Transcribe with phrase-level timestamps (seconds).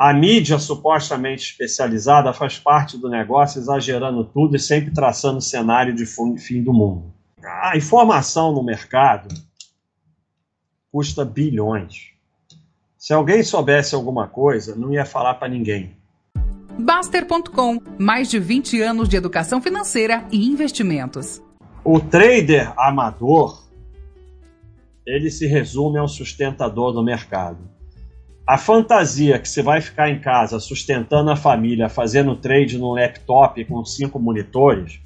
[0.00, 6.06] A mídia supostamente especializada faz parte do negócio, exagerando tudo e sempre traçando cenário de
[6.06, 7.12] fim do mundo.
[7.44, 9.28] A informação no mercado
[10.90, 12.12] custa bilhões.
[12.96, 15.94] Se alguém soubesse alguma coisa, não ia falar para ninguém.
[16.78, 21.42] Baster.com mais de 20 anos de educação financeira e investimentos.
[21.84, 23.62] O trader amador
[25.06, 27.58] ele se resume ao sustentador do mercado.
[28.50, 33.64] A fantasia que você vai ficar em casa sustentando a família, fazendo trade no laptop
[33.64, 34.98] com cinco monitores,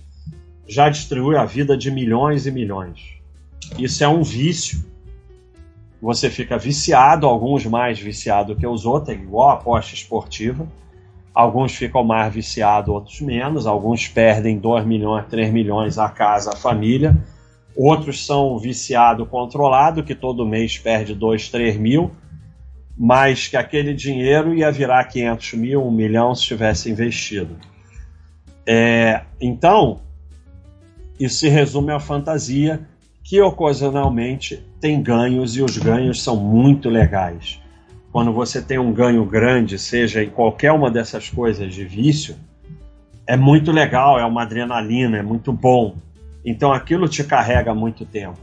[0.66, 3.18] já destruiu a vida de milhões e milhões.
[3.78, 4.82] Isso é um vício.
[6.00, 10.66] Você fica viciado, alguns mais viciado que os outros, é igual a aposta esportiva.
[11.34, 13.66] Alguns ficam mais viciados, outros menos.
[13.66, 17.14] Alguns perdem 2 milhões, 3 milhões a casa, a família.
[17.76, 22.10] Outros são viciado controlado, que todo mês perde 2, 3 mil
[22.96, 27.56] mas que aquele dinheiro ia virar 500 mil, um milhão se tivesse investido.
[28.66, 30.00] É, então,
[31.18, 32.86] isso se resume à fantasia
[33.22, 37.60] que ocasionalmente tem ganhos e os ganhos são muito legais.
[38.12, 42.36] Quando você tem um ganho grande, seja em qualquer uma dessas coisas de vício,
[43.26, 45.96] é muito legal, é uma adrenalina, é muito bom.
[46.44, 48.38] Então aquilo te carrega muito tempo.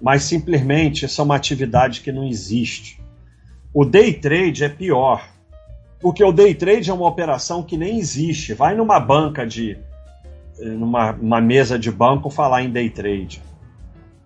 [0.00, 2.99] Mas simplesmente isso é uma atividade que não existe.
[3.72, 5.24] O day trade é pior,
[6.00, 8.52] porque o day trade é uma operação que nem existe.
[8.52, 9.78] Vai numa banca de.
[10.58, 13.40] numa mesa de banco falar em day trade.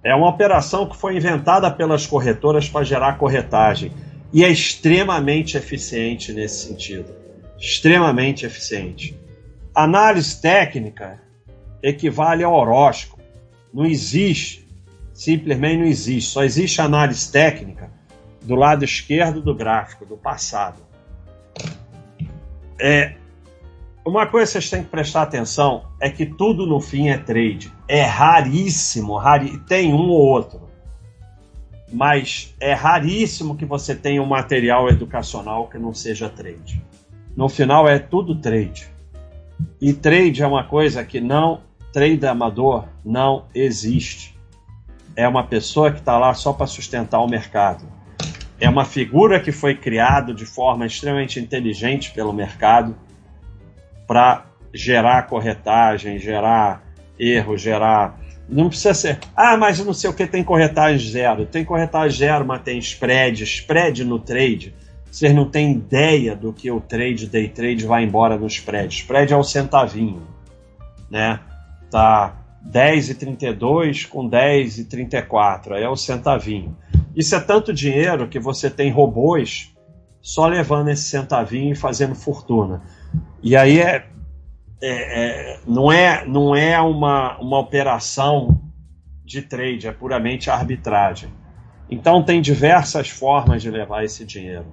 [0.03, 3.93] É uma operação que foi inventada pelas corretoras para gerar corretagem
[4.33, 7.15] e é extremamente eficiente nesse sentido.
[7.59, 9.19] Extremamente eficiente.
[9.75, 11.21] Análise técnica
[11.83, 13.23] equivale ao horóscopo.
[13.73, 14.67] Não existe,
[15.13, 16.31] simplesmente não existe.
[16.31, 17.91] Só existe análise técnica
[18.45, 20.83] do lado esquerdo do gráfico, do passado.
[22.79, 23.15] É,
[24.05, 27.73] uma coisa que vocês têm que prestar atenção é que tudo no fim é trade.
[27.89, 30.63] É raríssimo, rari, tem um ou outro.
[31.91, 36.85] Mas é raríssimo que você tenha um material educacional que não seja trade.
[37.35, 38.89] No final é tudo trade.
[39.81, 44.37] E trade é uma coisa que não, trade amador não existe.
[45.17, 47.94] É uma pessoa que está lá só para sustentar o mercado
[48.61, 52.97] é uma figura que foi criada de forma extremamente inteligente pelo mercado
[54.07, 56.83] para gerar corretagem, gerar
[57.19, 58.21] erro, gerar.
[58.49, 59.19] Não precisa ser.
[59.37, 61.47] Ah, mas não sei o que tem corretagem zero.
[61.47, 63.43] Tem corretagem zero, mas tem spread.
[63.43, 64.75] Spread no trade.
[65.11, 68.93] Vocês não têm ideia do que o trade, day trade, vai embora no spread.
[68.93, 70.27] Spread é o centavinho.
[71.09, 71.39] Né?
[71.91, 72.37] Tá
[72.69, 75.73] 10,32 com 10,34.
[75.73, 76.77] Aí é o centavinho.
[77.15, 79.73] Isso é tanto dinheiro que você tem robôs
[80.21, 82.83] só levando esse centavinho e fazendo fortuna.
[83.43, 84.07] E aí é,
[84.83, 88.61] é, é, não é, não é uma, uma operação
[89.25, 91.31] de trade, é puramente arbitragem.
[91.91, 94.67] Então tem diversas formas de levar esse dinheiro.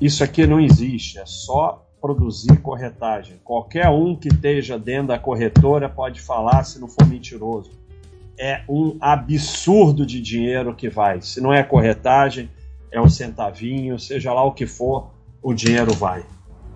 [0.00, 3.40] Isso aqui não existe, é só produzir corretagem.
[3.42, 7.85] Qualquer um que esteja dentro da corretora pode falar se não for mentiroso
[8.38, 11.20] é um absurdo de dinheiro que vai.
[11.20, 12.50] Se não é corretagem,
[12.90, 15.10] é um centavinho, seja lá o que for,
[15.42, 16.24] o dinheiro vai.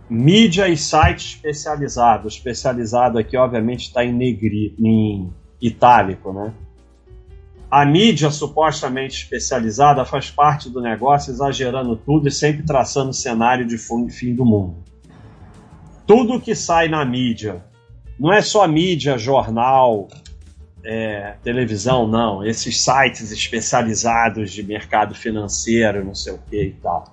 [0.08, 2.28] Mídia e site especializado.
[2.28, 6.52] Especializado aqui, obviamente, está em negri, em itálico, né?
[7.70, 13.78] A mídia supostamente especializada faz parte do negócio, exagerando tudo e sempre traçando cenário de
[13.78, 14.82] fim do mundo.
[16.04, 17.64] Tudo que sai na mídia,
[18.18, 20.08] não é só mídia, jornal,
[20.84, 22.44] é, televisão, não.
[22.44, 27.04] Esses sites especializados de mercado financeiro, não sei o que e tal.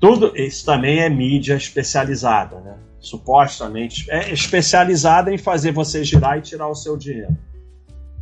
[0.00, 2.76] Tudo isso também é mídia especializada, né?
[3.00, 7.36] Supostamente é especializada em fazer você girar e tirar o seu dinheiro.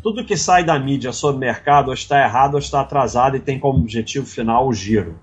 [0.03, 3.59] Tudo que sai da mídia sobre mercado ou está errado ou está atrasado e tem
[3.59, 5.19] como objetivo final o giro.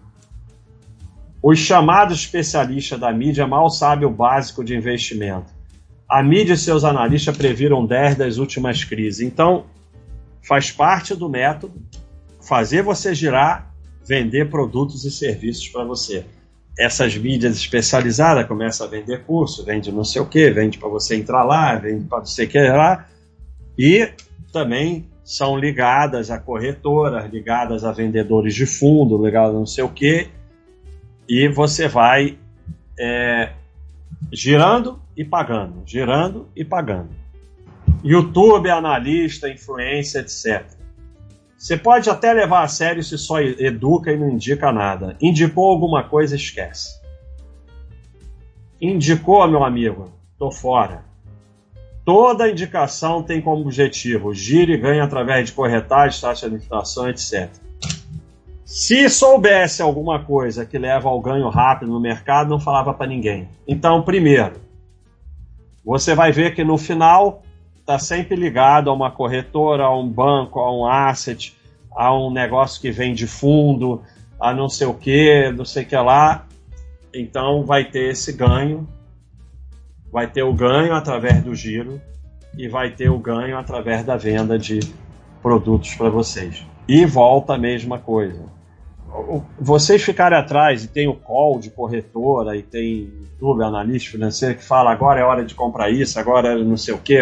[1.41, 5.52] Os chamados especialistas da mídia mal sabem o básico de investimento
[6.13, 9.19] a mídia e seus analistas previram 10 das últimas crises.
[9.19, 9.65] Então,
[10.47, 11.73] faz parte do método
[12.39, 13.73] fazer você girar,
[14.07, 16.23] vender produtos e serviços para você.
[16.77, 21.15] Essas mídias especializadas começam a vender curso, vende não sei o que, vende para você
[21.15, 23.07] entrar lá, vende para você que lá,
[23.75, 24.07] e
[24.51, 29.89] também são ligadas a corretoras, ligadas a vendedores de fundo, ligadas a não sei o
[29.89, 30.27] que,
[31.27, 32.37] e você vai
[32.99, 33.53] é,
[34.33, 37.11] girando e pagando, girando e pagando.
[38.03, 40.65] YouTube, analista, influência, etc.
[41.55, 45.15] Você pode até levar a sério se só educa e não indica nada.
[45.21, 46.99] Indicou alguma coisa, esquece.
[48.81, 51.05] Indicou, meu amigo, tô fora.
[52.03, 57.49] Toda indicação tem como objetivo gire e ganhe através de corretagem, taxa de administração, etc.
[58.75, 63.47] Se soubesse alguma coisa que leva ao ganho rápido no mercado, não falava para ninguém.
[63.67, 64.55] Então, primeiro,
[65.85, 67.43] você vai ver que no final
[67.79, 71.55] está sempre ligado a uma corretora, a um banco, a um asset,
[71.95, 74.01] a um negócio que vem de fundo,
[74.39, 76.47] a não sei o que, não sei o que lá.
[77.13, 78.89] Então vai ter esse ganho,
[80.11, 82.01] vai ter o ganho através do giro
[82.57, 84.79] e vai ter o ganho através da venda de
[85.43, 86.65] produtos para vocês.
[86.87, 88.62] E volta a mesma coisa.
[89.59, 94.63] Vocês ficarem atrás e tem o call de corretora e tem YouTube, analista financeiro que
[94.63, 97.19] fala agora é hora de comprar isso, agora é não sei o que.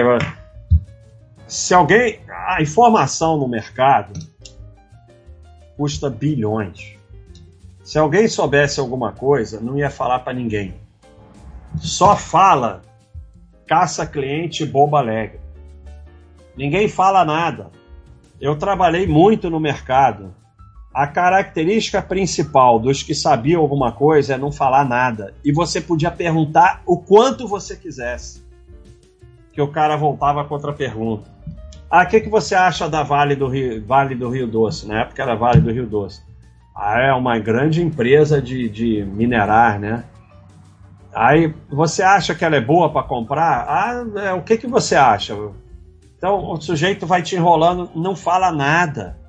[1.47, 2.19] Se alguém.
[2.47, 4.19] A informação no mercado
[5.77, 6.95] custa bilhões.
[7.83, 10.73] Se alguém soubesse alguma coisa, não ia falar para ninguém.
[11.77, 12.81] Só fala
[13.67, 15.39] caça cliente boba alegre.
[16.55, 17.71] Ninguém fala nada.
[18.39, 20.33] Eu trabalhei muito no mercado.
[20.93, 25.33] A característica principal dos que sabiam alguma coisa é não falar nada.
[25.43, 28.43] E você podia perguntar o quanto você quisesse.
[29.53, 31.29] Que o cara voltava com outra pergunta.
[31.89, 34.87] Ah, o que, que você acha da Vale do Rio, vale do Rio Doce?
[34.87, 36.21] Na época era Vale do Rio Doce.
[36.75, 40.05] Ah, é uma grande empresa de, de minerar, né?
[41.13, 43.65] Aí você acha que ela é boa para comprar?
[43.67, 45.37] Ah, é, o que, que você acha?
[46.17, 49.20] Então o sujeito vai te enrolando, não fala nada.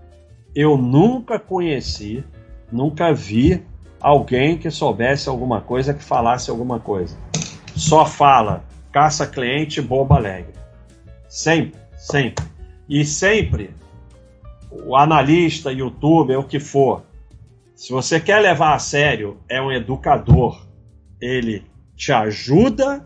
[0.54, 2.24] Eu nunca conheci,
[2.70, 3.62] nunca vi
[4.00, 7.16] alguém que soubesse alguma coisa que falasse alguma coisa.
[7.74, 10.52] Só fala caça cliente, boba alegre.
[11.28, 12.44] Sempre, sempre.
[12.88, 13.74] E sempre
[14.70, 17.02] o analista, youtuber, o que for,
[17.74, 20.66] se você quer levar a sério, é um educador.
[21.20, 21.64] Ele
[21.96, 23.04] te ajuda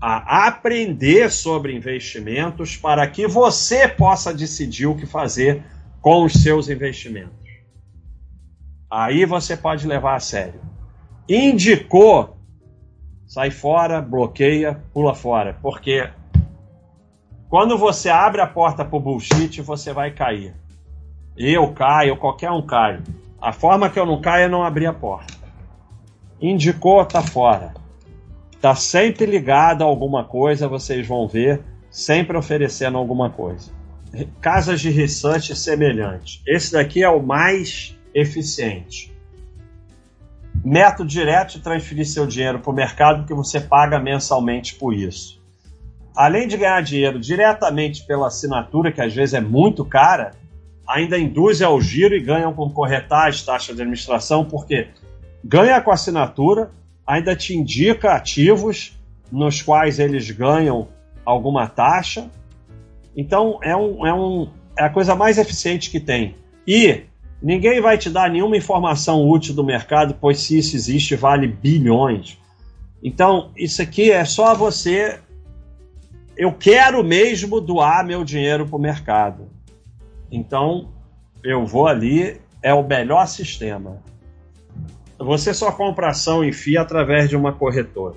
[0.00, 5.62] a aprender sobre investimentos para que você possa decidir o que fazer
[6.02, 7.48] com os seus investimentos.
[8.90, 10.60] Aí você pode levar a sério.
[11.28, 12.36] Indicou,
[13.24, 16.10] sai fora, bloqueia, pula fora, porque
[17.48, 20.54] quando você abre a porta para o bullshit, você vai cair.
[21.36, 23.00] Eu caio, qualquer um cai.
[23.40, 25.32] A forma que eu não caio é não abrir a porta.
[26.40, 27.74] Indicou, tá fora.
[28.60, 33.70] Tá sempre ligado a alguma coisa, vocês vão ver, sempre oferecendo alguma coisa.
[34.40, 36.42] Casas de research semelhante.
[36.46, 39.12] Esse daqui é o mais eficiente.
[40.64, 45.40] Método direto de transferir seu dinheiro para o mercado que você paga mensalmente por isso.
[46.14, 50.32] Além de ganhar dinheiro diretamente pela assinatura, que às vezes é muito cara,
[50.86, 54.88] ainda induz ao giro e ganham com corretagem, taxa de administração, porque
[55.42, 56.70] ganha com assinatura,
[57.06, 58.96] ainda te indica ativos
[59.30, 60.88] nos quais eles ganham
[61.24, 62.30] alguma taxa.
[63.16, 64.48] Então é, um, é, um,
[64.78, 66.36] é a coisa mais eficiente que tem.
[66.66, 67.02] E
[67.42, 72.38] ninguém vai te dar nenhuma informação útil do mercado, pois se isso existe, vale bilhões.
[73.02, 75.18] Então, isso aqui é só você.
[76.36, 79.48] Eu quero mesmo doar meu dinheiro para o mercado.
[80.30, 80.88] Então,
[81.42, 84.00] eu vou ali, é o melhor sistema
[85.24, 88.16] você só compra ação em FIA através de uma corretora.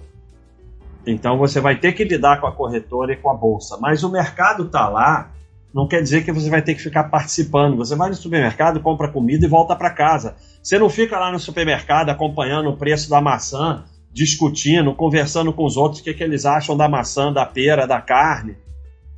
[1.12, 3.78] Então você vai ter que lidar com a corretora e com a bolsa.
[3.80, 5.32] Mas o mercado está lá,
[5.74, 7.78] não quer dizer que você vai ter que ficar participando.
[7.78, 10.36] Você vai no supermercado, compra comida e volta para casa.
[10.62, 15.78] Você não fica lá no supermercado acompanhando o preço da maçã, discutindo, conversando com os
[15.78, 18.58] outros o que, que eles acham da maçã, da pera, da carne.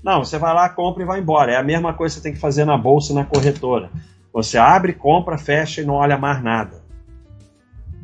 [0.04, 1.52] Não, você vai lá, compra e vai embora.
[1.52, 3.90] É a mesma coisa que você tem que fazer na bolsa e na corretora.
[4.34, 6.88] Você abre, compra, fecha e não olha mais nada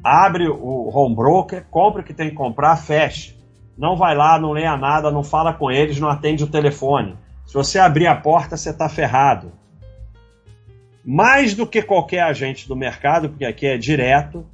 [0.04, 3.33] abre o home broker, compra o que tem que comprar, fecha.
[3.78, 7.18] Não vai lá, não leia nada, não fala com eles, não atende o telefone.
[7.46, 9.52] Se você abrir a porta, você está ferrado.
[11.04, 14.46] Mais do que qualquer agente do mercado, porque aqui é direto,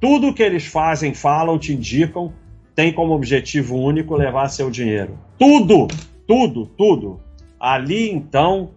[0.00, 2.32] tudo que eles fazem, falam, te indicam,
[2.74, 5.18] tem como objetivo único levar seu dinheiro.
[5.36, 5.88] Tudo,
[6.26, 7.20] tudo, tudo.
[7.58, 8.70] Ali então,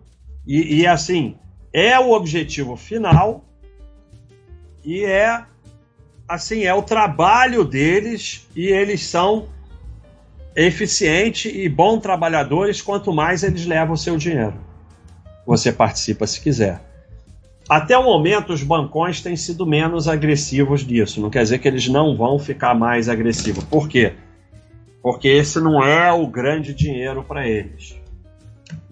[0.45, 1.35] e, e assim,
[1.71, 3.45] é o objetivo final
[4.83, 5.45] e é
[6.27, 9.47] assim, é o trabalho deles e eles são
[10.55, 14.53] eficientes e bons trabalhadores quanto mais eles levam o seu dinheiro.
[15.45, 16.81] Você participa se quiser.
[17.69, 21.21] Até o momento, os bancões têm sido menos agressivos disso.
[21.21, 23.63] Não quer dizer que eles não vão ficar mais agressivos.
[23.63, 24.13] Por quê?
[25.01, 27.95] Porque esse não é o grande dinheiro para eles.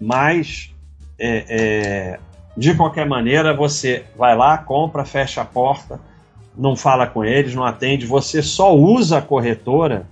[0.00, 0.74] Mas,
[1.18, 2.20] é, é,
[2.56, 6.00] de qualquer maneira, você vai lá, compra, fecha a porta
[6.56, 10.06] não fala com eles, não atende, você só usa a corretora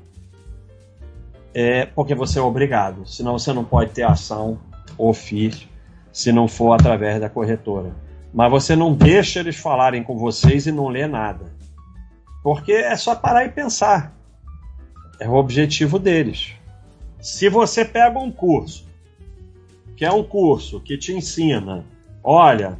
[1.54, 4.58] é porque você é obrigado, senão você não pode ter ação
[4.96, 5.68] ofício
[6.12, 7.94] se não for através da corretora.
[8.32, 11.46] Mas você não deixa eles falarem com vocês e não lê nada.
[12.42, 14.12] Porque é só parar e pensar.
[15.20, 16.52] É o objetivo deles.
[17.20, 18.86] Se você pega um curso,
[19.96, 21.84] que é um curso que te ensina,
[22.22, 22.78] olha,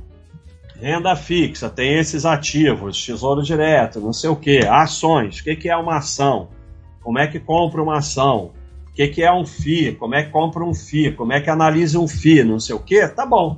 [0.80, 5.76] renda fixa, tem esses ativos, tesouro direto, não sei o que, ações, o que, é
[5.76, 6.48] uma ação,
[7.02, 8.52] como é que compra uma ação,
[8.98, 12.00] que, que é um FI, como é que compra um FI, como é que analisa
[12.00, 13.56] um FI, não sei o que, tá bom.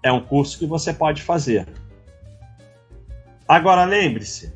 [0.00, 1.66] É um curso que você pode fazer.
[3.48, 4.54] Agora lembre-se,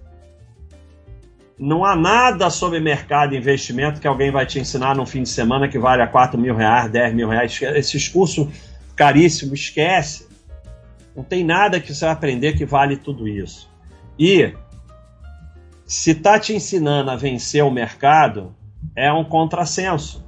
[1.59, 5.29] não há nada sobre mercado e investimento que alguém vai te ensinar no fim de
[5.29, 7.61] semana que vale a 4 mil reais, 10 mil reais.
[7.61, 8.47] Esses cursos
[8.95, 10.29] caríssimos, esquece.
[11.17, 13.69] Não tem nada que você vai aprender que vale tudo isso.
[14.17, 14.55] E
[15.85, 18.55] se está te ensinando a vencer o mercado,
[18.95, 20.25] é um contrassenso.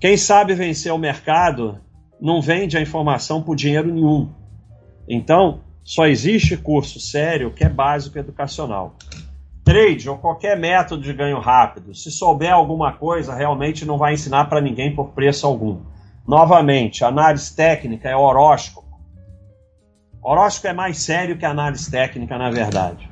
[0.00, 1.80] Quem sabe vencer o mercado
[2.20, 4.32] não vende a informação por dinheiro nenhum.
[5.08, 8.96] Então, só existe curso sério que é básico educacional
[9.68, 14.46] trade ou qualquer método de ganho rápido, se souber alguma coisa, realmente não vai ensinar
[14.46, 15.82] para ninguém por preço algum.
[16.26, 18.88] Novamente, análise técnica é horóscopo.
[20.22, 23.07] Horóscopo é mais sério que análise técnica, na verdade.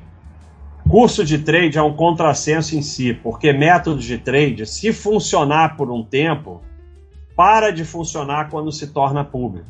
[0.89, 5.91] Curso de trade é um contrassenso em si, porque método de trade, se funcionar por
[5.91, 6.61] um tempo,
[7.35, 9.67] para de funcionar quando se torna público.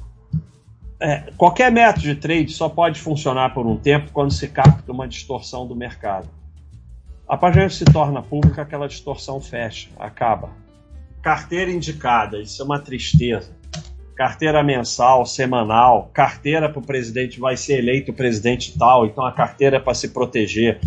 [0.99, 5.07] É, qualquer método de trade só pode funcionar por um tempo quando se capta uma
[5.07, 6.29] distorção do mercado.
[7.27, 10.51] A página se torna pública, aquela distorção fecha, acaba.
[11.21, 13.51] Carteira indicada, isso é uma tristeza.
[14.15, 19.77] Carteira mensal, semanal, carteira para o presidente vai ser eleito presidente tal, então a carteira
[19.77, 20.79] é para se proteger.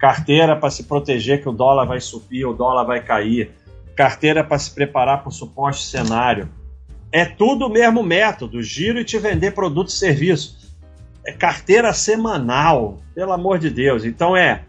[0.00, 3.52] Carteira para se proteger que o dólar vai subir, o dólar vai cair.
[3.94, 6.48] Carteira para se preparar para o suposto cenário.
[7.12, 10.58] É tudo o mesmo método, giro e te vender produto e serviço.
[11.24, 14.04] É carteira semanal, pelo amor de Deus.
[14.04, 14.64] Então é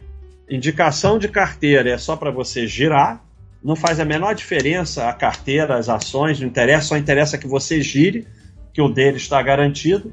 [0.51, 3.23] Indicação de carteira é só para você girar,
[3.63, 7.81] não faz a menor diferença a carteira, as ações, não interessa, só interessa que você
[7.81, 8.27] gire,
[8.73, 10.11] que o dele está garantido.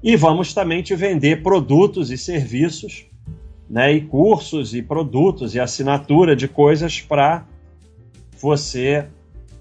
[0.00, 3.06] E vamos também te vender produtos e serviços,
[3.72, 7.46] né, e cursos e produtos e assinatura de coisas para
[8.38, 9.06] você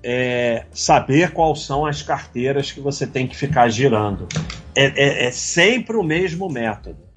[0.03, 4.27] é, saber quais são as carteiras que você tem que ficar girando.
[4.75, 7.10] É, é, é sempre o mesmo método.